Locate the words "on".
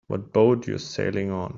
1.29-1.49